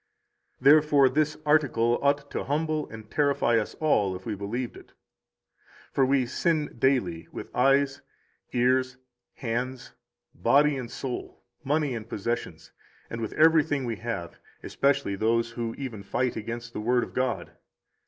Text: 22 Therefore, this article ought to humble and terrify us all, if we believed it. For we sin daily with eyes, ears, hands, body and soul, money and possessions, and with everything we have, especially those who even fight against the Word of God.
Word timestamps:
22 0.57 0.63
Therefore, 0.71 1.09
this 1.09 1.37
article 1.45 1.99
ought 2.01 2.31
to 2.31 2.45
humble 2.45 2.89
and 2.89 3.11
terrify 3.11 3.59
us 3.59 3.75
all, 3.75 4.15
if 4.15 4.25
we 4.25 4.33
believed 4.33 4.75
it. 4.75 4.93
For 5.91 6.03
we 6.07 6.25
sin 6.25 6.75
daily 6.79 7.27
with 7.31 7.55
eyes, 7.55 8.01
ears, 8.51 8.97
hands, 9.35 9.93
body 10.33 10.75
and 10.75 10.89
soul, 10.89 11.43
money 11.63 11.93
and 11.93 12.09
possessions, 12.09 12.71
and 13.11 13.21
with 13.21 13.33
everything 13.33 13.85
we 13.85 13.97
have, 13.97 14.39
especially 14.63 15.15
those 15.15 15.51
who 15.51 15.75
even 15.75 16.01
fight 16.01 16.35
against 16.35 16.73
the 16.73 16.81
Word 16.81 17.03
of 17.03 17.13
God. 17.13 17.51